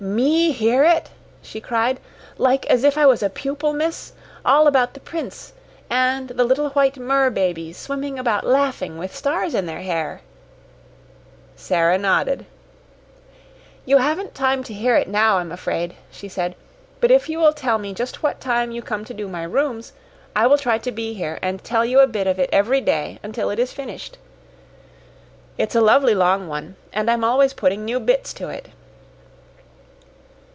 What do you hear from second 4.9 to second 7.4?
the Prince and the little white Mer